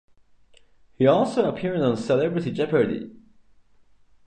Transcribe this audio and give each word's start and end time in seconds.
He 0.95 1.05
also 1.05 1.47
appeared 1.47 1.79
on 1.81 1.95
Celebrity 1.95 2.49
Jeopardy! 2.51 3.11